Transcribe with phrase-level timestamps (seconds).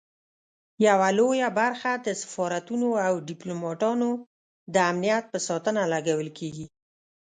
[0.87, 4.09] یوه لویه برخه د سفارتونو او ډیپلوماټانو
[4.73, 6.65] د امنیت په ساتنه لګول کیږي.